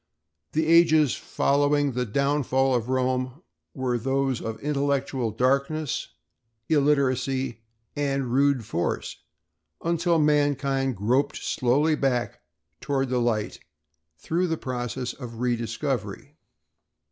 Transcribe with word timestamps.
The 0.53 0.65
ages 0.65 1.13
following 1.13 1.91
the 1.91 2.07
downfall 2.07 2.73
of 2.73 2.89
Rome 2.89 3.43
were 3.75 3.99
those 3.99 4.41
of 4.41 4.59
intellectual 4.61 5.29
darkness, 5.29 6.07
illiteracy, 6.67 7.59
and 7.95 8.33
rude 8.33 8.65
force 8.65 9.17
until 9.83 10.17
mankind 10.17 10.97
groped 10.97 11.37
slowly 11.37 11.93
back 11.93 12.41
toward 12.79 13.09
the 13.09 13.21
light 13.21 13.59
through 14.17 14.47
the 14.47 14.57
process 14.57 15.13
of 15.13 15.39
rediscovery. 15.39 16.35